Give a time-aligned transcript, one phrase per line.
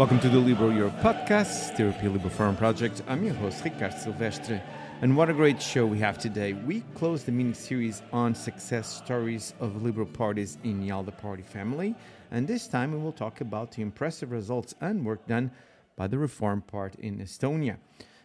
[0.00, 3.02] Welcome to the Liberal Europe podcast, the European Liberal Forum Project.
[3.06, 4.62] I'm your host, Ricardo Silvestre.
[5.02, 6.54] And what a great show we have today.
[6.54, 11.94] We close the mini series on success stories of liberal parties in the party family.
[12.30, 15.50] And this time we will talk about the impressive results and work done
[15.96, 17.76] by the Reform Part in Estonia.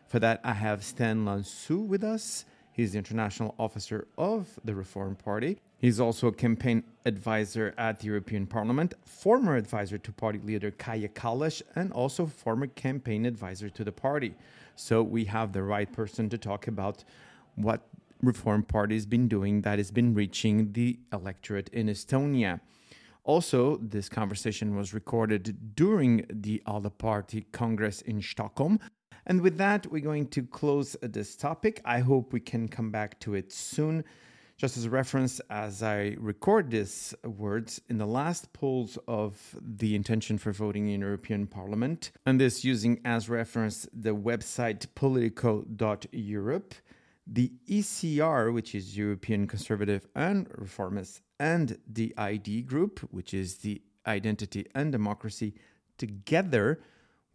[0.08, 2.46] For that, I have Sten Laansoo with us.
[2.72, 5.60] He's the international officer of the Reform Party.
[5.86, 11.14] He's also a campaign advisor at the European Parliament, former advisor to party leader Kaja
[11.14, 14.34] Kallas, and also former campaign advisor to the party.
[14.76, 17.04] So we have the right person to talk about
[17.54, 17.88] what
[18.24, 22.62] Reform Party has been doing that has been reaching the electorate in Estonia.
[23.24, 28.80] Also, this conversation was recorded during the ALDE Party Congress in Stockholm.
[29.28, 31.80] And with that, we're going to close this topic.
[31.86, 34.04] I hope we can come back to it soon.
[34.58, 39.96] Just as a reference, as I record these words, in the last polls of the
[39.96, 46.74] intention for voting in European Parliament, and this using as reference the website politico.europe,
[47.28, 53.82] the ECR, which is European Conservative and Reformist, and the ID Group, which is the
[54.08, 55.54] Identity and Democracy,
[55.98, 56.80] together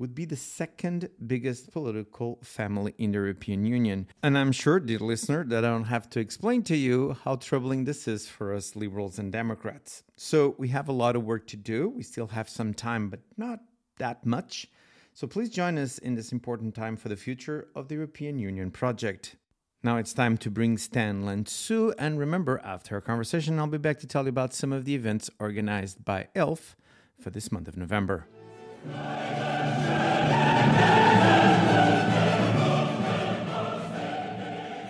[0.00, 4.08] would be the second biggest political family in the European Union.
[4.22, 7.84] And I'm sure, dear listener, that I don't have to explain to you how troubling
[7.84, 10.02] this is for us liberals and Democrats.
[10.16, 11.90] So we have a lot of work to do.
[11.90, 13.60] We still have some time, but not
[13.98, 14.66] that much.
[15.12, 18.70] So please join us in this important time for the future of the European Union
[18.70, 19.36] project.
[19.82, 23.98] Now it's time to bring Sten Laansoo, and remember, after our conversation, I'll be back
[24.00, 26.74] to tell you about some of the events organized by ELF
[27.18, 28.26] for this month of November.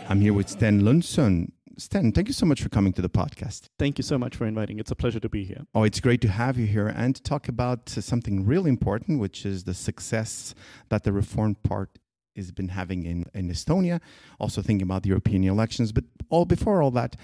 [0.09, 1.51] I'm here with Sten Laansoo.
[1.79, 3.69] Sten, thank you so much for coming to the podcast.
[3.79, 4.79] Thank you so much for inviting.
[4.79, 5.65] It's a pleasure to be here.
[5.75, 9.47] Oh, it's great to have you here and to talk about something really important, which
[9.47, 10.55] is the success
[10.91, 11.99] that the Reform Part
[12.37, 14.00] has been having in, in Estonia.
[14.39, 15.91] Also thinking about the European elections.
[15.93, 17.17] But all before all that,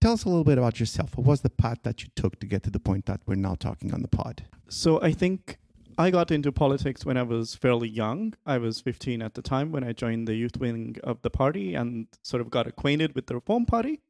[0.00, 1.16] tell us a little bit about yourself.
[1.16, 3.56] What was the path that you took to get to the point that we're now
[3.56, 4.44] talking on the pod?
[4.68, 5.58] So I think
[5.96, 8.34] I got into politics when I was fairly young.
[8.44, 11.74] I was 15 at the time when I joined the youth wing of the party
[11.74, 14.00] and sort of got acquainted with the Reform Party.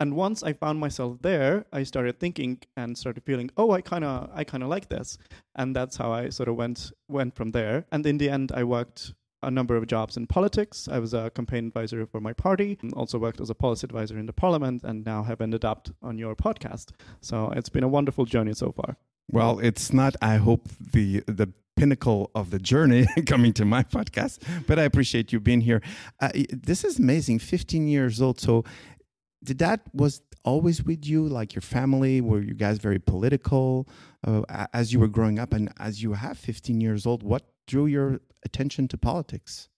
[0.00, 4.04] And once I found myself there, I started thinking and started feeling, oh, I kind
[4.04, 5.18] of, I kind of like this,
[5.54, 7.84] and that's how I sort of went went from there.
[7.92, 10.88] And in the end, I worked a number of jobs in politics.
[10.90, 14.26] I was a campaign advisor for my party, also worked as a policy advisor in
[14.26, 16.90] the parliament, and now have ended up on your podcast.
[17.20, 18.96] So it's been a wonderful journey so far.
[19.30, 24.38] Well, it's not, I hope, the the pinnacle of the journey coming to my podcast,
[24.66, 25.82] but I appreciate you being here.
[26.20, 27.40] Uh, this is amazing.
[27.40, 28.40] 15 years old.
[28.40, 28.64] So,
[29.42, 32.20] did that was always with you, like your family?
[32.20, 33.88] Were you guys very political
[34.26, 37.22] uh, as you were growing up, and as you have 15 years old?
[37.22, 39.68] What drew your attention to politics?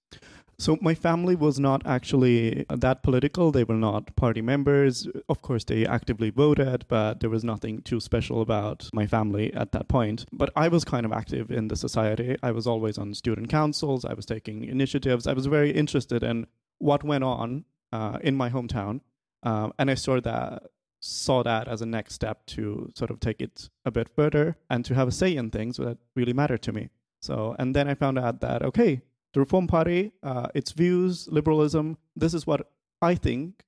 [0.58, 3.52] So my family was not actually that political.
[3.52, 5.06] They were not party members.
[5.28, 9.72] Of course, they actively voted, but there was nothing too special about my family at
[9.72, 10.24] that point.
[10.32, 12.36] But I was kind of active in the society.
[12.42, 14.06] I was always on student councils.
[14.06, 15.26] I was taking initiatives.
[15.26, 16.46] I was very interested in
[16.78, 19.00] what went on uh, in my hometown,
[19.42, 20.62] um, and I saw that
[21.00, 24.84] saw that as a next step to sort of take it a bit further and
[24.84, 26.88] to have a say in things that really mattered to me.
[27.20, 29.02] So, and then I found out that okay,
[29.36, 31.98] the Reform Party, uh, its views, liberalism.
[32.16, 33.66] This is what I think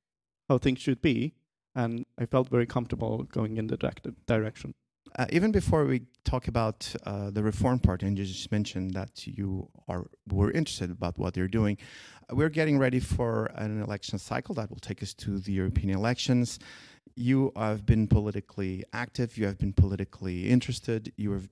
[0.48, 1.34] how things should be,
[1.74, 3.76] and I felt very comfortable going in the
[4.26, 4.72] direction.
[5.18, 9.26] Uh, even before we talk about uh, the Reform Party, and you just mentioned that
[9.26, 11.76] you are were interested about what they're doing,
[12.30, 15.90] uh, we're getting ready for an election cycle that will take us to the European
[15.90, 16.58] elections.
[17.14, 19.36] You have been politically active.
[19.36, 21.12] You have been politically interested.
[21.18, 21.50] You have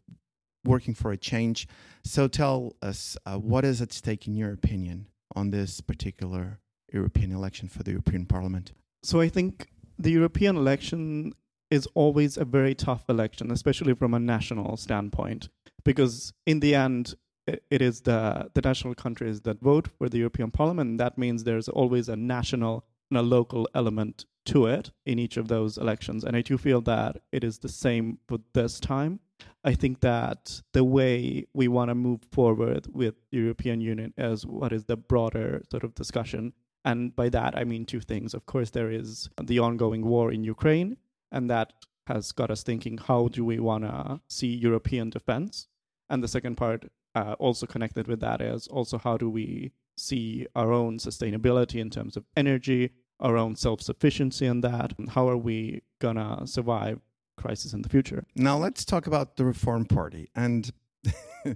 [0.66, 1.66] working for a change.
[2.04, 6.60] So tell us, uh, what is at stake in your opinion on this particular
[6.92, 8.72] European election for the European Parliament?
[9.02, 9.68] So I think
[9.98, 11.32] the European election
[11.70, 15.48] is always a very tough election, especially from a national standpoint,
[15.84, 17.14] because in the end,
[17.46, 20.90] it is the, the national countries that vote for the European Parliament.
[20.90, 25.36] And That means there's always a national and a local element to it in each
[25.36, 26.24] of those elections.
[26.24, 29.20] And I do feel that it is the same for this time.
[29.64, 34.72] I think that the way we want to move forward with European Union is what
[34.72, 36.52] is the broader sort of discussion.
[36.84, 38.32] And by that, I mean two things.
[38.32, 40.98] Of course, there is the ongoing war in Ukraine,
[41.32, 41.72] and that
[42.06, 45.66] has got us thinking how do we want to see European defense?
[46.08, 46.84] And the second part,
[47.16, 51.90] uh, also connected with that, is also how do we see our own sustainability in
[51.90, 54.92] terms of energy, our own self sufficiency in that?
[55.08, 57.00] How are we going to survive
[57.36, 58.24] crisis in the future?
[58.34, 60.28] Now, let's talk about the Reform Party.
[60.34, 60.70] And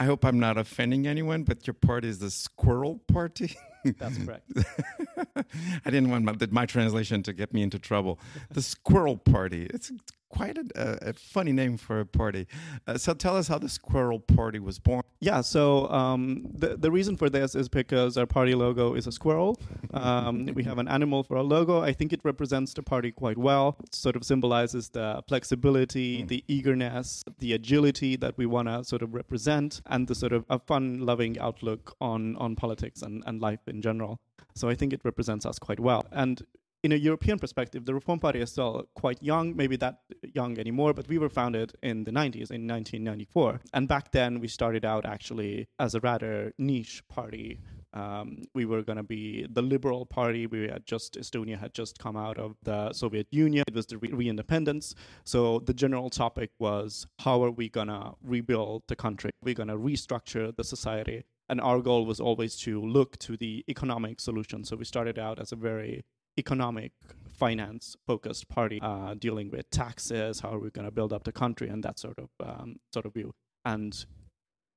[0.00, 3.56] I hope I'm not offending anyone, but your party is the Squirrel Party.
[3.98, 4.50] That's correct.
[5.36, 8.18] I didn't want my, my, translation to get me into trouble.
[8.50, 9.66] The Squirrel Party.
[9.72, 9.90] It's
[10.28, 12.46] quite a, a funny name for a party.
[12.86, 15.02] Uh, so tell us how the Squirrel Party was born.
[15.20, 19.12] Yeah, so um, the, the reason for this is because our party logo is a
[19.12, 19.60] squirrel.
[19.92, 21.82] Um, we have an animal for our logo.
[21.82, 23.76] I think it represents the party quite well.
[23.82, 26.28] It sort of symbolizes the flexibility, mm.
[26.28, 30.44] the eagerness, the agility that we want to sort of represent, and the sort of
[30.48, 34.20] a fun loving outlook on, on politics and, and life in general.
[34.54, 36.04] So I think it represents us quite well.
[36.12, 36.42] And
[36.84, 40.00] in a European perspective, the Reform Party is still quite young, maybe that
[40.34, 43.60] young anymore, but we were founded in the 90s, in 1994.
[43.74, 47.58] And back then, we started out actually as a rather niche party.
[47.94, 50.46] Um, we were going to be the liberal party.
[50.46, 53.64] We had just, Estonia had just come out of the Soviet Union.
[53.66, 54.94] It was the re independence.
[55.24, 59.30] So the general topic was how are we going to rebuild the country?
[59.42, 61.24] We're going to restructure the society.
[61.48, 64.64] And our goal was always to look to the economic solution.
[64.64, 66.04] So we started out as a very
[66.38, 66.92] economic
[67.38, 71.32] finance focused party uh, dealing with taxes how are we going to build up the
[71.32, 73.32] country and that sort of um, sort of view.
[73.64, 74.04] And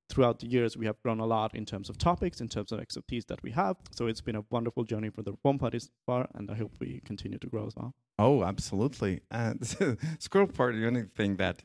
[0.09, 2.79] throughout the years we have grown a lot in terms of topics in terms of
[2.79, 3.77] expertise that we have.
[3.91, 6.73] So it's been a wonderful journey for the reform party so far and i hope
[6.79, 7.93] we continue to grow as well.
[8.19, 9.21] Oh absolutely.
[9.31, 9.53] Uh,
[10.19, 11.63] squirrel party the only thing that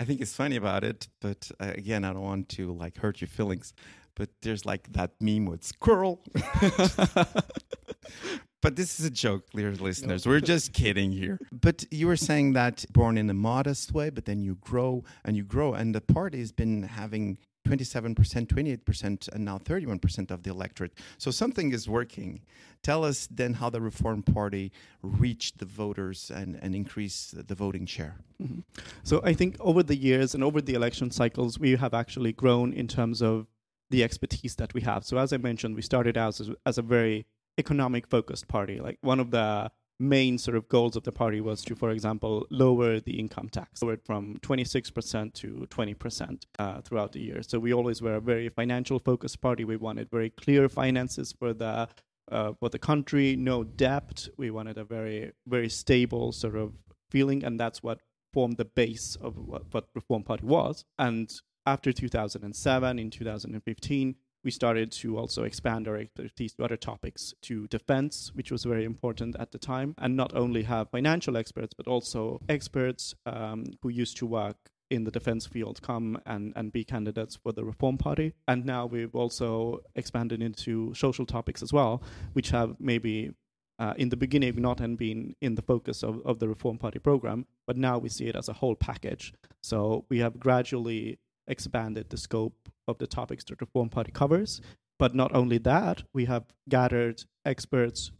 [0.00, 3.20] i think is funny about it but uh, again i don't want to like hurt
[3.20, 3.74] your feelings
[4.14, 6.22] but there's like that meme with squirrel
[8.62, 10.26] But this is a joke, dear listeners.
[10.26, 10.32] No.
[10.32, 11.38] We're just kidding here.
[11.52, 15.36] But you were saying that born in a modest way, but then you grow and
[15.36, 15.72] you grow.
[15.72, 20.92] And the party has been having 27%, 28%, and now 31% of the electorate.
[21.18, 22.40] So something is working.
[22.82, 24.72] Tell us then how the Reform Party
[25.02, 28.16] reached the voters and, and increased the voting share.
[28.42, 28.60] Mm-hmm.
[29.02, 32.72] So I think over the years and over the election cycles, we have actually grown
[32.72, 33.46] in terms of
[33.90, 35.04] the expertise that we have.
[35.04, 37.26] So as I mentioned, we started out as, as a very
[37.60, 38.80] economic focused party.
[38.80, 39.70] Like one of the
[40.00, 43.82] main sort of goals of the party was to, for example, lower the income tax,
[43.82, 47.42] lower it from 26% to 20% uh, throughout the year.
[47.42, 49.64] So we always were a very financial focused party.
[49.64, 51.88] We wanted very clear finances for the
[52.30, 54.28] uh, for the country, no debt.
[54.36, 56.72] We wanted a very very stable sort of
[57.10, 58.00] feeling, and that's what
[58.32, 60.84] formed the base of what, what Reform Party was.
[60.98, 61.28] And
[61.66, 64.14] after 2007, in 2015,
[64.44, 68.84] we started to also expand our expertise to other topics, to defense, which was very
[68.84, 73.88] important at the time, and not only have financial experts, but also experts um, who
[73.88, 74.56] used to work
[74.90, 78.32] in the defense field come and, and be candidates for the Reform Party.
[78.48, 82.02] And now we've also expanded into social topics as well,
[82.32, 83.32] which have maybe
[83.78, 87.46] uh, in the beginning not been in the focus of, of the Reform Party program,
[87.66, 89.32] but now we see it as a whole package.
[89.62, 94.60] So we have gradually expanded the scope of the topics that Reform Party covers.
[94.98, 98.12] But not only that, we have gathered experts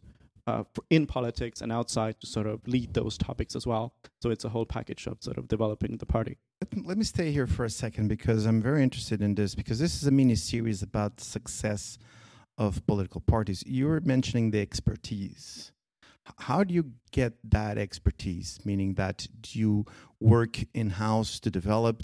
[0.47, 3.93] uh, in politics and outside to sort of lead those topics as well.
[4.23, 6.39] So it's a whole package of sort of developing the party.
[6.75, 9.95] Let me stay here for a second because I'm very interested in this because this
[10.01, 11.99] is a mini series about success
[12.59, 13.63] of political parties.
[13.67, 15.73] You were mentioning the expertise.
[16.39, 18.61] How do you get that expertise?
[18.65, 19.87] Meaning that you
[20.21, 22.03] work in house to develop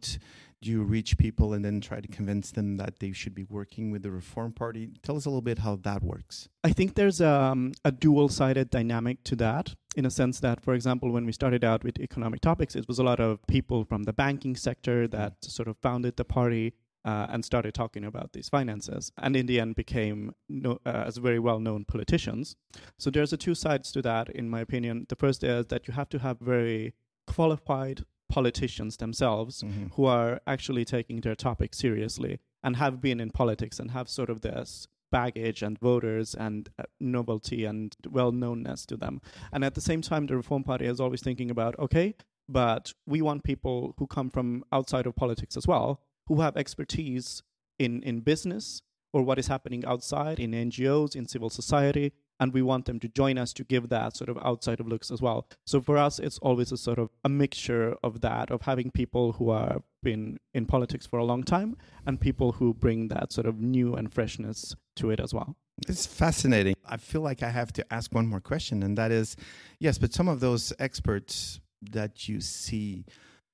[0.62, 3.90] do you reach people and then try to convince them that they should be working
[3.90, 4.90] with the Reform Party?
[5.02, 6.48] Tell us a little bit how that works.
[6.64, 10.74] I think there's um, a dual sided dynamic to that in a sense that, for
[10.74, 14.04] example, when we started out with economic topics, it was a lot of people from
[14.04, 16.72] the banking sector that sort of founded the party.
[17.04, 21.18] Uh, and started talking about these finances, and in the end became no, uh, as
[21.18, 22.56] very well-known politicians.
[22.98, 25.06] So there's a two sides to that, in my opinion.
[25.08, 26.94] The first is that you have to have very
[27.28, 28.04] qualified
[28.36, 29.86] politicians themselves mm-hmm.
[29.94, 34.28] who are actually taking their topic seriously and have been in politics and have sort
[34.28, 39.22] of this baggage and voters and uh, novelty and well knownness to them.
[39.52, 42.14] And at the same time, the Reform Party is always thinking about okay,
[42.46, 47.42] but we want people who come from outside of politics as well, who have expertise
[47.78, 48.82] in, in business
[49.14, 53.08] or what is happening outside in NGOs, in civil society, and we want them to
[53.08, 55.48] join us to give that sort of outside of looks as well.
[55.66, 59.32] So for us it's always a sort of a mixture of that of having people
[59.32, 61.76] who are been in politics for a long time
[62.06, 65.56] and people who bring that sort of new and freshness to it as well.
[65.88, 66.74] It's fascinating.
[66.88, 69.36] I feel like i have to ask one more question and that is
[69.80, 73.04] yes but some of those experts that you see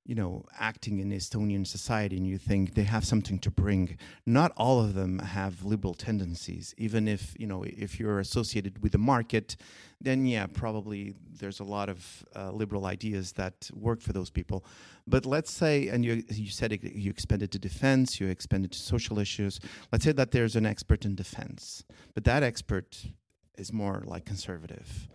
[0.04, 4.52] you know, acting in Estonian society and you think they have something to bring, not
[4.56, 6.74] all of them have liberal tendencies.
[6.76, 9.56] Even if, you know, if you're associated with the market,
[10.00, 14.64] then yeah, probably there's a lot of uh, liberal ideas that work for those people.
[15.06, 18.78] But let's say, and you, you said it, you expanded to defense, you expanded to
[18.80, 19.60] social issues.
[19.92, 23.06] Let's say that there's an expert in defense, but that expert
[23.56, 25.08] is more like conservative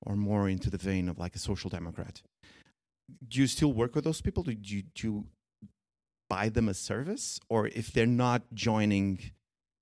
[0.00, 2.22] or more into the vein of like a social democrat
[3.26, 4.42] do you still work with those people?
[4.42, 5.24] Do you, do you
[6.28, 7.40] buy them a service?
[7.48, 9.20] Or if they're not joining,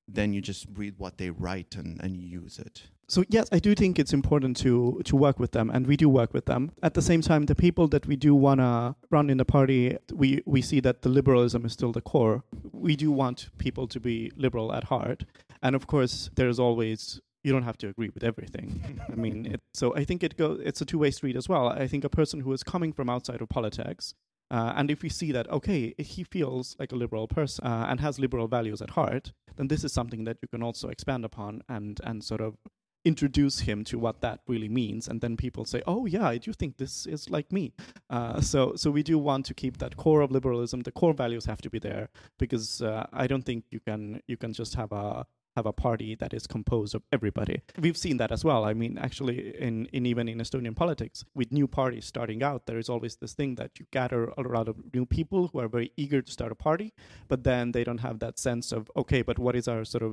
[0.07, 2.83] then you just read what they write and, and use it?
[3.11, 6.11] So yes, I do think it's important to to work with them, and we do
[6.11, 6.73] work with them.
[6.83, 10.43] At the same time, the people that we do wanna run in the party, we
[10.45, 12.45] we see that the liberalism is still the core.
[12.71, 15.25] We do want people to be liberal at heart,
[15.63, 19.00] and of course, there's always you don't have to agree with everything.
[19.12, 20.59] I mean, it, so I think it go.
[20.62, 21.69] It's a two way street as well.
[21.69, 24.14] I think a person who is coming from outside of politics,
[24.50, 28.00] uh, and if we see that okay, he feels like a liberal person uh, and
[28.00, 31.62] has liberal values at heart, then this is something that you can also expand upon
[31.69, 32.57] and and sort of
[33.05, 36.52] introduce him to what that really means and then people say oh yeah i do
[36.52, 37.73] think this is like me
[38.11, 41.47] uh, so so we do want to keep that core of liberalism the core values
[41.47, 44.90] have to be there because uh, i don't think you can you can just have
[44.93, 45.25] a
[45.59, 47.57] have a party that is composed of everybody.
[47.85, 48.65] We've seen that as well.
[48.65, 52.79] I mean, actually, in, in even in Estonian politics, with new parties starting out, there
[52.79, 55.91] is always this thing that you gather a lot of new people who are very
[55.97, 56.88] eager to start a party,
[57.27, 60.12] but then they don't have that sense of okay, but what is our sort of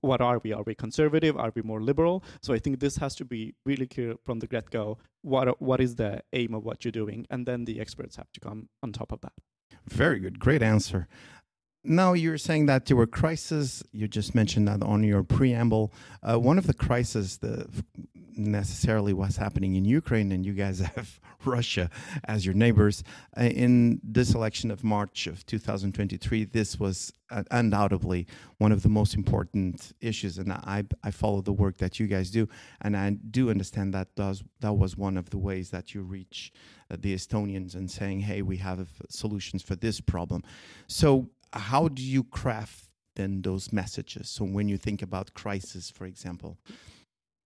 [0.00, 0.52] what are we?
[0.52, 1.36] Are we conservative?
[1.36, 2.22] Are we more liberal?
[2.40, 4.98] So I think this has to be really clear from the get go.
[5.22, 8.40] What what is the aim of what you're doing, and then the experts have to
[8.40, 9.36] come on top of that.
[9.86, 11.08] Very good, great answer.
[11.84, 13.82] Now you're saying that there were crises.
[13.92, 15.92] You just mentioned that on your preamble.
[16.22, 17.68] Uh, one of the crises that
[18.36, 21.90] necessarily was happening in Ukraine, and you guys have Russia
[22.24, 23.02] as your neighbors.
[23.36, 28.26] Uh, in this election of March of 2023, this was uh, undoubtedly
[28.58, 32.30] one of the most important issues, and I I follow the work that you guys
[32.30, 32.48] do,
[32.80, 36.52] and I do understand that does that was one of the ways that you reach
[36.90, 40.42] uh, the Estonians and saying, hey, we have solutions for this problem.
[40.86, 44.28] So how do you craft then those messages?
[44.28, 46.58] So when you think about crisis, for example,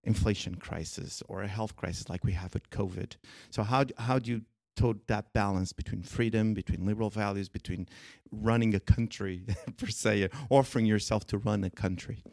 [0.03, 3.17] inflation crisis or a health crisis like we have with COVID,
[3.49, 4.41] so how how do you
[4.75, 7.87] tote that balance between freedom, between liberal values, between
[8.31, 9.43] running a country
[9.77, 12.23] per se, offering yourself to run a country?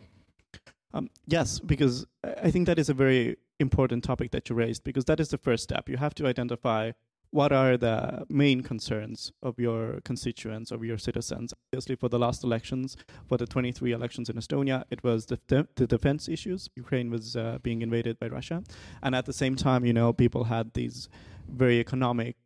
[0.92, 5.06] Um, yes, because I think that is a very important topic that you raised because
[5.06, 5.88] that is the first step.
[5.88, 6.92] You have to identify
[7.34, 11.52] what are the main concerns of your constituents, of your citizens?
[11.72, 12.96] Obviously, for the last elections,
[13.28, 16.70] for the 23 elections in Estonia, it was the, de- the defense issues.
[16.76, 18.62] Ukraine was uh, being invaded by Russia.
[19.02, 21.08] And at the same time, you know, people had these
[21.48, 22.36] very economic,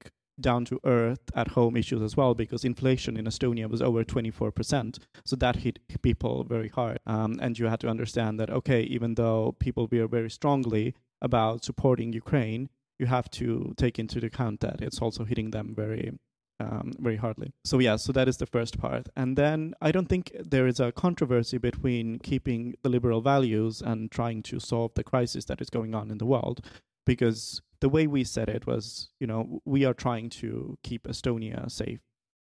[0.40, 4.98] down to earth, at home issues as well, because inflation in Estonia was over 24%.
[5.26, 6.98] So that hit people very hard.
[7.06, 11.62] Um, and you had to understand that, okay, even though people were very strongly about
[11.62, 16.12] supporting Ukraine, you have to take into account that it's also hitting them very
[16.60, 17.52] um, very hardly.
[17.64, 19.08] So yeah, so that is the first part.
[19.16, 24.10] And then I don't think there is a controversy between keeping the liberal values and
[24.10, 26.60] trying to solve the crisis that is going on in the world,
[27.06, 31.70] because the way we said it was, you know, we are trying to keep Estonia
[31.70, 32.00] safe,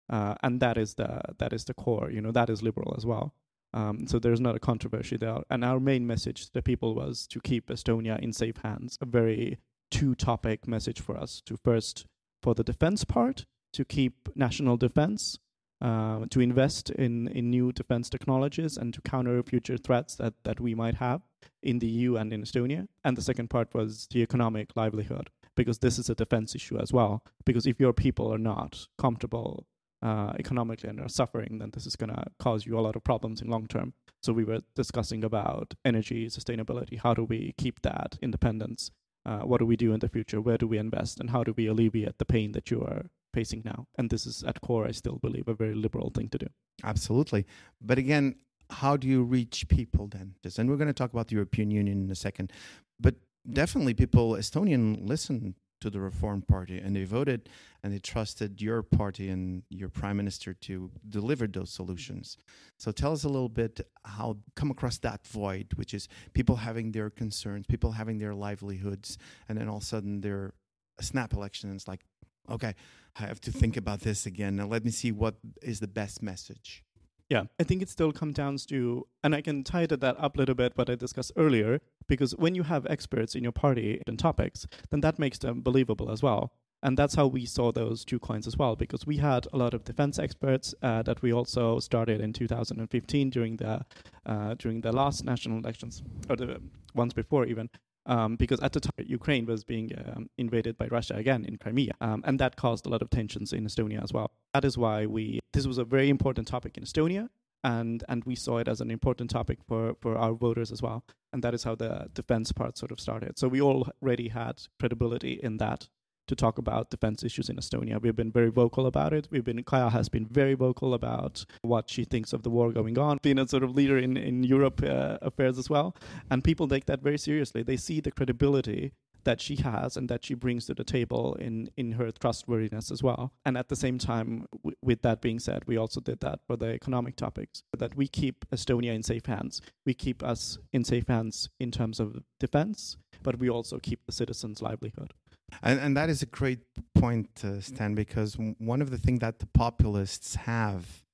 [0.08, 2.10] uh, and that is the that is the core.
[2.10, 3.34] You know, that is liberal as well.
[3.74, 5.40] Um, so there's not a controversy there.
[5.50, 8.96] And our main message to the people was to keep Estonia in safe hands.
[9.02, 9.58] A very
[9.90, 12.06] two topic message for us to first
[12.42, 15.38] for the defense part to keep national defense
[15.80, 20.58] uh, to invest in, in new defense technologies and to counter future threats that, that
[20.60, 21.20] we might have
[21.62, 22.88] in the EU and in Estonia.
[23.04, 26.92] And the second part was the economic livelihood, because this is a defense issue as
[26.92, 27.22] well.
[27.44, 29.66] Because if your people are not comfortable
[30.02, 33.04] uh, economically and are suffering, then this is going to cause you a lot of
[33.04, 33.92] problems in long term.
[34.22, 36.98] So we were discussing about energy sustainability.
[36.98, 38.90] How do we keep that independence
[39.26, 40.40] uh, what do we do in the future?
[40.40, 41.18] Where do we invest?
[41.20, 43.86] And how do we alleviate the pain that you are facing now?
[43.98, 46.46] And this is at core, I still believe, a very liberal thing to do.
[46.84, 47.44] Absolutely.
[47.80, 48.36] But again,
[48.70, 50.36] how do you reach people then?
[50.56, 52.52] And we're going to talk about the European Union in a second.
[53.00, 53.16] But
[53.52, 57.48] definitely, people, Estonian, listen to the Reform Party, and they voted
[57.82, 62.38] and they trusted your party and your prime minister to deliver those solutions.
[62.78, 66.92] So tell us a little bit how come across that void, which is people having
[66.92, 69.18] their concerns, people having their livelihoods,
[69.48, 70.54] and then all of a sudden they're
[70.98, 72.04] a snap election, and it's like,
[72.50, 72.74] okay,
[73.18, 74.56] I have to think about this again.
[74.56, 76.82] Now let me see what is the best message.
[77.28, 80.38] Yeah, I think it still comes down to, and I can tie that up a
[80.38, 84.16] little bit what I discussed earlier, because when you have experts in your party in
[84.16, 86.52] topics, then that makes them believable as well.
[86.82, 89.74] And that's how we saw those two coins as well, because we had a lot
[89.74, 93.84] of defense experts uh, that we also started in 2015 during the
[94.24, 96.60] uh, during the last national elections, or the
[96.94, 97.70] ones before even.
[98.08, 101.94] Um, because at the time Ukraine was being um, invaded by Russia again in Crimea,
[102.00, 104.30] um, and that caused a lot of tensions in Estonia as well.
[104.54, 107.28] That is why we this was a very important topic in Estonia,
[107.64, 111.04] and and we saw it as an important topic for for our voters as well,
[111.32, 113.38] and that is how the defense part sort of started.
[113.38, 115.88] So we already had credibility in that
[116.26, 118.00] to talk about defense issues in Estonia.
[118.00, 119.28] We've been very vocal about it.
[119.30, 122.98] We've been Kaja has been very vocal about what she thinks of the war going
[122.98, 125.96] on, being a sort of leader in in Europe uh, affairs as well.
[126.30, 127.62] And people take that very seriously.
[127.62, 128.92] They see the credibility
[129.26, 133.02] that she has and that she brings to the table in in her trustworthiness as
[133.02, 133.32] well.
[133.44, 136.56] And at the same time, w- with that being said, we also did that for
[136.56, 139.60] the economic topics that we keep Estonia in safe hands.
[139.84, 144.12] We keep us in safe hands in terms of defense, but we also keep the
[144.12, 145.12] citizens' livelihood.
[145.62, 146.60] And, and that is a great
[146.94, 151.04] point, uh, Sten, because one of the things that the populists have,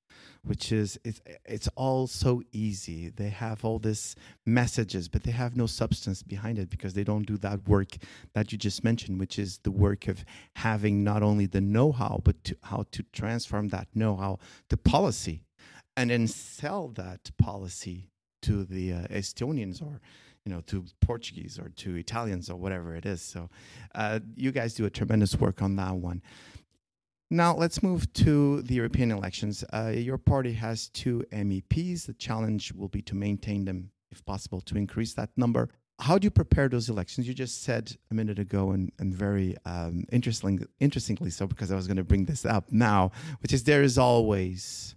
[0.45, 3.11] which is it's, it's all so easy.
[3.11, 7.27] They have all these messages, but they have no substance behind it because they don't
[7.27, 7.97] do that work
[8.35, 10.25] that you just mentioned, which is the work of
[10.57, 15.45] having not only the know-how, but to, how to transform that know-how to policy,
[15.97, 18.09] and then sell that policy
[18.41, 20.01] to the uh, Estonians or
[20.45, 23.23] you know to Portuguese or to Italians or whatever it is.
[23.23, 23.49] So
[23.95, 26.23] uh, you guys do a tremendous work on that one.
[27.31, 29.65] Now let's move to the European elections.
[29.73, 32.07] Uh, your party has two MEPs.
[32.07, 35.71] The challenge will be to maintain them, if possible, to increase that number.
[35.99, 37.27] How do you prepare those elections?
[37.27, 41.77] You just said a minute ago, and, and very um, interesting, interestingly so, because I
[41.77, 44.95] was going to bring this up now, which is there is always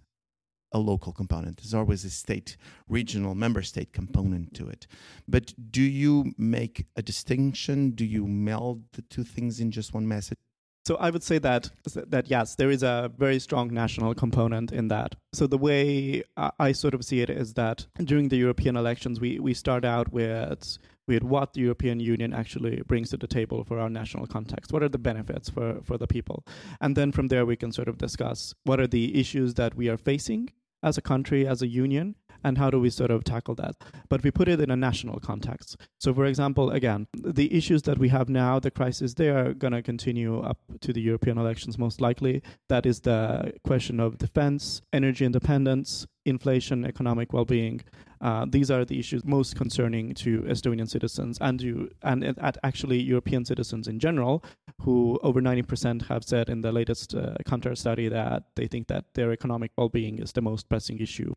[0.76, 1.56] a local component.
[1.56, 2.56] There's always a state,
[2.88, 4.86] regional, member state component to it.
[5.26, 7.90] But do you make a distinction?
[7.90, 10.38] Do you meld the two things in just one message?
[10.86, 11.70] So I would say that
[12.14, 15.16] that yes, there is a very strong national component in that.
[15.32, 16.22] So the way
[16.60, 20.12] I sort of see it is that during the European elections, we we start out
[20.12, 20.78] with
[21.08, 24.72] with what the European Union actually brings to the table for our national context.
[24.72, 26.44] What are the benefits for for the people,
[26.80, 29.88] and then from there we can sort of discuss what are the issues that we
[29.88, 30.50] are facing
[30.82, 33.74] as a country, as a union, and how do we sort of tackle that?
[34.08, 35.76] But we put it in a national context.
[35.98, 39.72] So, for example, again, the issues that we have now, the crisis, they are going
[39.72, 42.42] to continue up to the European elections most likely.
[42.68, 47.80] That is the question of defense, energy independence, inflation, economic well-being.
[48.20, 52.98] Uh, these are the issues most concerning to Estonian citizens and to and at actually
[53.00, 54.42] European citizens in general,
[54.80, 59.04] who over 90% have said in the latest uh, Kantar study that they think that
[59.14, 61.34] their economic well-being is the most pressing issue.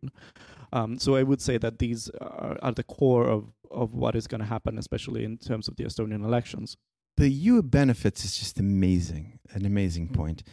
[0.71, 4.25] Um, so I would say that these are, are the core of of what is
[4.25, 6.75] going to happen, especially in terms of the Estonian elections.
[7.17, 10.43] The EU benefits is just amazing, an amazing point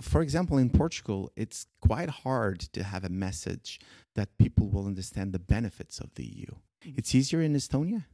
[0.00, 3.80] for example, in Portugal, it's quite hard to have a message
[4.14, 6.46] that people will understand the benefits of the EU.
[6.84, 6.98] Mm.
[6.98, 8.04] It's easier in Estonia?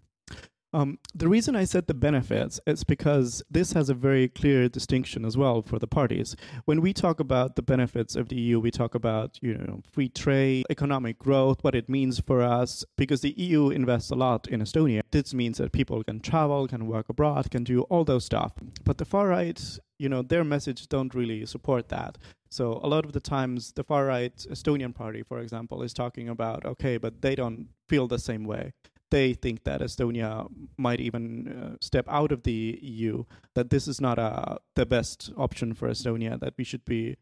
[0.73, 5.25] Um, the reason I said the benefits is because this has a very clear distinction
[5.25, 6.37] as well for the parties.
[6.65, 10.09] When we talk about the benefits of the EU, we talk about you know free
[10.09, 12.85] trade, economic growth, what it means for us.
[12.97, 15.03] Because the EU invests a lot in Estonia.
[15.13, 18.53] This means that people can travel, can work abroad, can do all those stuff.
[18.85, 19.61] But the far right,
[19.99, 22.19] you know, their message don't really support that.
[22.49, 26.29] So a lot of the times, the far right Estonian party, for example, is talking
[26.29, 28.73] about okay, but they don't feel the same way
[29.11, 34.01] they think that Estonia might even uh, step out of the EU, that this is
[34.01, 37.17] not a, the best option for Estonia, that we should be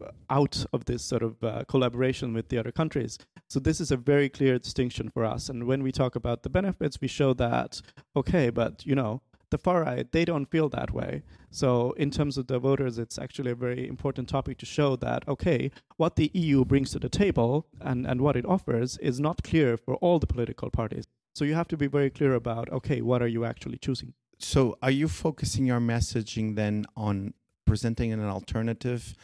[0.00, 3.18] uh, out of this sort of uh, collaboration with the other countries.
[3.48, 5.48] So this is a very clear distinction for us.
[5.48, 7.80] And when we talk about the benefits, we show that
[8.14, 11.22] okay, but you know, the far right they don't feel that way.
[11.50, 15.26] So in terms of the voters, it's actually a very important topic to show that
[15.28, 19.42] okay, what the EU brings to the table and and what it offers is not
[19.42, 21.04] clear for all the political parties.
[21.36, 24.14] So you have to be very clear about okay, what are you actually choosing?
[24.38, 27.34] So are you focusing your messaging then on
[27.66, 29.14] presenting an alternative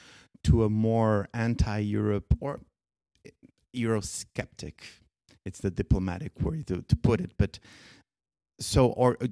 [0.44, 2.60] to a more anti-Europe or
[3.74, 4.74] Eurosceptic?
[5.46, 7.58] It's the diplomatic word to, to put it, but
[8.60, 9.28] so or uh,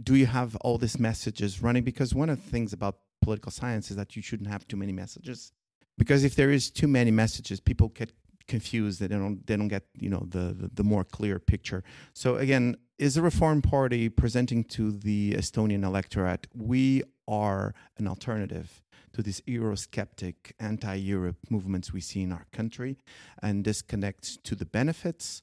[0.00, 1.82] do you have all these messages running?
[1.82, 4.92] Because one of the things about political science is that you shouldn't have too many
[4.92, 5.50] messages.
[5.98, 8.12] Because if there is too many messages, people get
[8.46, 11.82] confused that they don't they don't get you know the, the, the more clear picture
[12.12, 18.82] so again is the reform party presenting to the estonian electorate we are an alternative
[19.12, 22.98] to these eurosceptic anti-europe movements we see in our country
[23.42, 25.42] and this connects to the benefits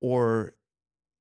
[0.00, 0.52] or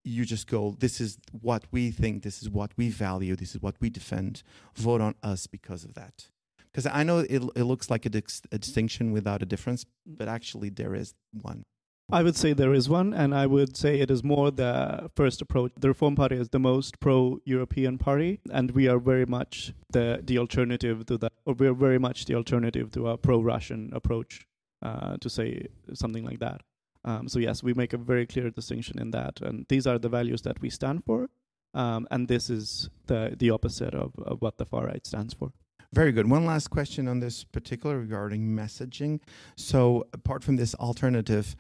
[0.06, 3.62] you just go, this is what we think, this is what we value, this is
[3.62, 4.44] what we defend.
[4.76, 6.28] Vote on us because of that.
[6.76, 10.28] Because I know it, it looks like a, dis- a distinction without a difference, but
[10.28, 11.64] actually there is one.
[12.12, 15.42] I would say there is one, and I would say it is more the first
[15.42, 15.72] approach.
[15.80, 20.38] The Reform Party is the most pro-European party, and we are very much the the
[20.38, 24.46] alternative to that, or we are very much the alternative to a pro-Russian approach,
[24.82, 26.60] uh, to say something like that.
[27.06, 30.10] Um, so yes, we make a very clear distinction in that, and these are the
[30.10, 31.30] values that we stand for,
[31.74, 35.54] um, and this is the the opposite of, of what the far right stands for.
[35.96, 36.30] Very good.
[36.30, 39.22] One last question on this particular regarding messaging.
[39.56, 41.56] So, apart from this alternative,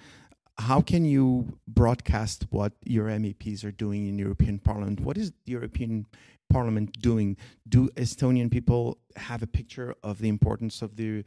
[0.57, 4.99] how can you broadcast what your MEPs are doing in European Parliament?
[4.99, 6.05] What is the European
[6.49, 7.37] Parliament doing?
[7.69, 11.23] Do Estonian people have a picture of the importance of the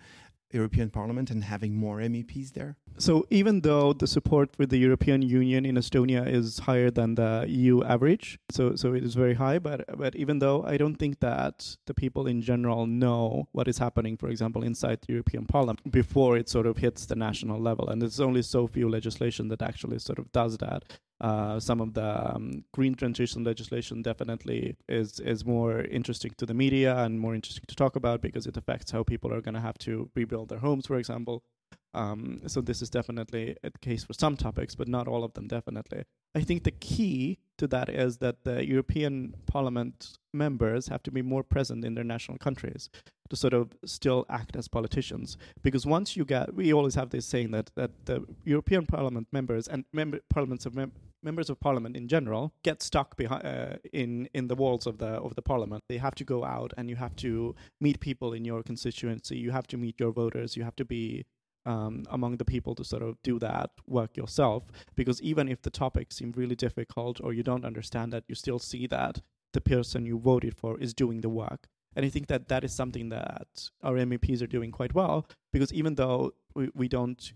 [0.53, 2.77] European Parliament and having more MEPs there?
[2.99, 7.45] So even though the support for the European Union in Estonia is higher than the
[7.49, 11.21] EU average, so so it is very high, but but even though I don't think
[11.21, 15.91] that the people in general know what is happening, for example, inside the European Parliament
[15.91, 19.63] before it sort of hits the national level, and there's only so few legislation that
[19.63, 20.99] actually sort of does that.
[21.21, 26.55] Uh, some of the um, green transition legislation definitely is is more interesting to the
[26.55, 29.61] media and more interesting to talk about because it affects how people are going to
[29.61, 31.43] have to rebuild their homes, for example.
[31.95, 35.49] Um, so this is definitely a case for some topics, but not all of them.
[35.49, 36.05] Definitely,
[36.37, 41.23] I think the key to that is that the European Parliament members have to be
[41.23, 42.91] more present in their national countries
[43.31, 45.37] to sort of still act as politicians.
[45.63, 49.67] Because once you get, we always have this saying that that the European Parliament members
[49.67, 54.29] and member parliaments of mem- members of parliament in general get stuck behind uh, in
[54.35, 55.85] in the walls of the of the parliament.
[55.89, 59.37] They have to go out and you have to meet people in your constituency.
[59.37, 60.57] You have to meet your voters.
[60.57, 61.27] You have to be
[61.67, 64.65] um, among the people to sort of do that work yourself.
[64.97, 68.59] Because even if the topics seem really difficult or you don't understand that, you still
[68.59, 69.21] see that
[69.53, 71.69] the person you voted for is doing the work.
[71.95, 75.27] And I think that that is something that our MEPs are doing quite well.
[75.53, 77.33] Because even though we, we don't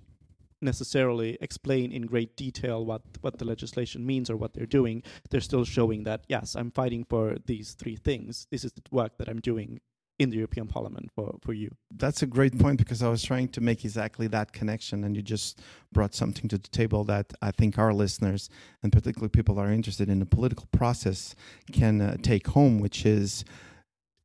[0.63, 5.41] necessarily explain in great detail what, what the legislation means or what they're doing, they're
[5.41, 8.47] still showing that, yes, I'm fighting for these three things.
[8.51, 9.81] This is the work that I'm doing
[10.19, 11.71] in the European Parliament for, for you.
[11.91, 15.23] That's a great point because I was trying to make exactly that connection, and you
[15.23, 15.61] just
[15.93, 18.49] brought something to the table that I think our listeners,
[18.83, 21.35] and particularly people that are interested in the political process,
[21.73, 23.45] can uh, take home, which is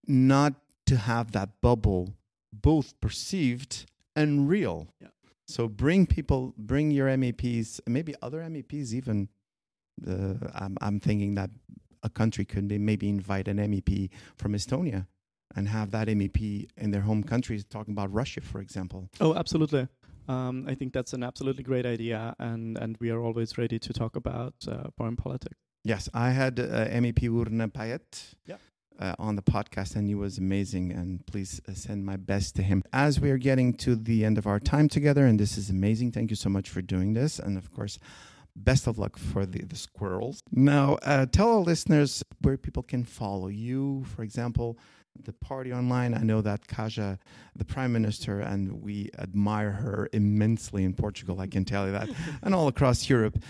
[0.06, 0.54] not
[0.86, 2.14] to have that bubble
[2.54, 4.88] both perceived and real.
[5.02, 5.08] Yeah.
[5.48, 9.30] So bring people, bring your MEPs, maybe other MEPs even.
[10.06, 11.50] Uh, I'm, I'm thinking that
[12.04, 15.08] a country could be, maybe invite an MEP from Estonia
[15.56, 19.10] and have that MEP in their home country talking about Russia, for example.
[19.20, 19.88] Oh, absolutely.
[20.28, 23.94] Um, I think that's an absolutely great idea, and, and we are always ready to
[23.94, 25.56] talk about uh, foreign politics.
[25.86, 28.58] Yes, I had uh, MEP Urmas Paet Yeah.
[29.00, 30.92] Uh, on the podcast, and he was amazing.
[30.92, 32.84] And please uh, send my best to him.
[32.94, 36.12] As we are getting to the end of our time together, and this is amazing.
[36.12, 37.40] Thank you so much for doing this.
[37.40, 38.00] And of course,
[38.56, 40.42] best of luck for the, the squirrels.
[40.52, 44.78] Now, uh, tell our listeners where people can follow you, for example.
[45.24, 46.14] The party online.
[46.14, 47.18] I know that Kaja,
[47.56, 51.40] the prime minister, and we admire her immensely in Portugal.
[51.40, 52.10] I can tell you that,
[52.44, 53.42] and all across Europe.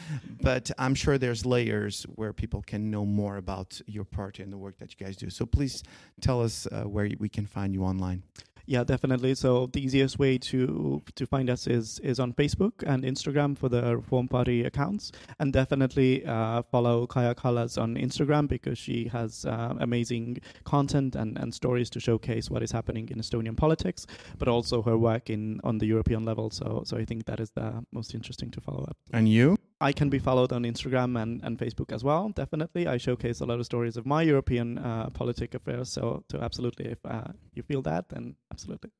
[0.41, 4.57] But I'm sure there's layers where people can know more about your party and the
[4.57, 5.29] work that you guys do.
[5.29, 5.83] So please
[6.21, 8.23] tell us uh, where we can find you online.
[8.69, 9.33] Yeah, definitely.
[9.35, 13.69] So the easiest way to to find us is is on Facebook and Instagram for
[13.69, 19.45] the Reform Party accounts, and definitely uh, follow Kaja Kallas on Instagram because she has
[19.45, 24.05] uh, amazing content and, and stories to showcase what is happening in Estonian politics,
[24.37, 26.51] but also her work in on the European level.
[26.51, 28.97] So so I think that is the most interesting to follow up.
[29.13, 29.57] And you?
[29.79, 32.29] I can be followed on Instagram and, and Facebook as well.
[32.29, 35.89] Definitely, I showcase a lot of stories of my European uh, politic affairs.
[35.89, 38.91] So, so absolutely, if uh, you feel that, then absolutely.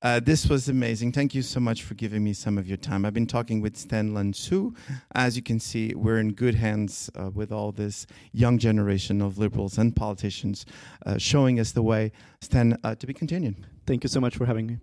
[0.00, 1.10] Uh, this was amazing.
[1.10, 3.04] Thank you so much for giving me some of your time.
[3.04, 4.76] I've been talking with Sten Laansoo.
[5.12, 9.38] As you can see, we're in good hands uh, with all this young generation of
[9.38, 10.64] liberals and politicians
[11.04, 12.12] uh, showing us the way.
[12.40, 13.66] Sten, uh, to be continued.
[13.86, 14.78] Thank you so much for having me.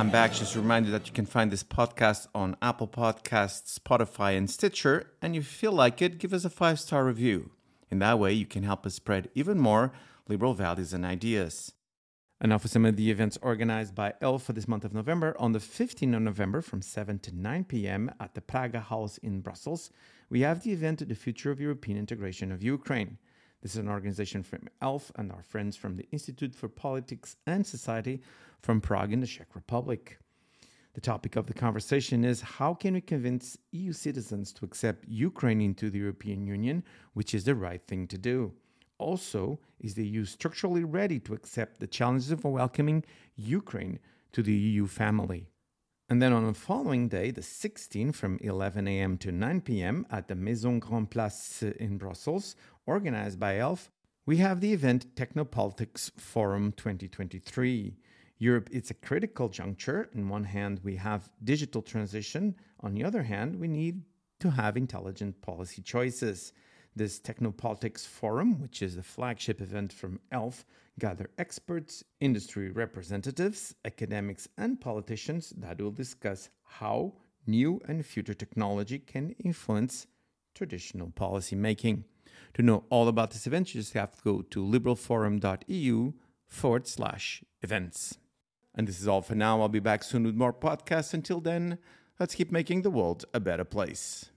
[0.00, 0.32] I'm back.
[0.32, 5.08] Just a reminder that you can find this podcast on Apple Podcasts, Spotify, and Stitcher.
[5.20, 7.50] And if you feel like it, give us a five star review.
[7.90, 9.92] In that way, you can help us spread even more
[10.26, 11.74] liberal values and ideas.
[12.40, 15.36] And now for some of the events organized by ELF for this month of November.
[15.38, 18.10] On the 15th of November from 7 to 9 p.m.
[18.18, 19.90] at the Praga House in Brussels,
[20.30, 23.18] we have the event The Future of European Integration of Ukraine.
[23.62, 27.66] This is an organization from ELF and our friends from the Institute for Politics and
[27.66, 28.22] Society
[28.62, 30.18] from Prague in the Czech Republic.
[30.94, 35.60] The topic of the conversation is how can we convince EU citizens to accept Ukraine
[35.60, 38.52] into the European Union, which is the right thing to do?
[38.96, 43.04] Also, is the EU structurally ready to accept the challenges of welcoming
[43.36, 43.98] Ukraine
[44.32, 45.49] to the EU family?
[46.10, 49.16] And then on the following day, the 16th, from 11 a.m.
[49.18, 50.04] to 9 p.m.
[50.10, 53.92] at the Maison Grand Place in Brussels, organized by ELF,
[54.26, 57.96] we have the event Technopolitics Forum 2023.
[58.38, 60.10] Europe is a critical juncture.
[60.16, 62.56] On one hand, we have digital transition.
[62.80, 64.02] On the other hand, we need
[64.40, 66.52] to have intelligent policy choices.
[66.96, 70.64] This Technopolitics Forum, which is the flagship event from ELF,
[71.00, 77.14] gather experts, industry representatives, academics, and politicians that will discuss how
[77.46, 80.06] new and future technology can influence
[80.54, 82.04] traditional policy making.
[82.54, 86.12] To know all about this event, you just have to go to liberalforum.eu
[86.46, 88.18] forward slash events.
[88.74, 89.60] And this is all for now.
[89.60, 91.14] I'll be back soon with more podcasts.
[91.14, 91.78] Until then,
[92.18, 94.30] let's keep making the world a better place.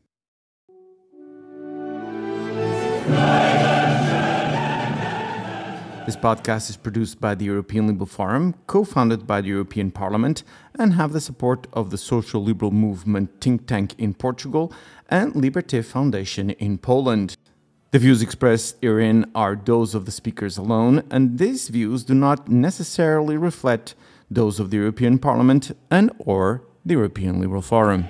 [6.06, 10.44] This podcast is produced by the European Liberal Forum, co founded by the European Parliament,
[10.78, 14.74] and have the support of the Social Liberal Movement think tank in Portugal
[15.08, 17.38] and Liberté Foundation in Poland.
[17.92, 22.50] The views expressed herein are those of the speakers alone, and these views do not
[22.50, 23.96] necessarily reflect
[24.30, 28.10] those of the European Parliament and or the European Liberal Forum.